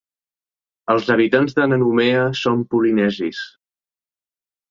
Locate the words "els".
0.93-1.09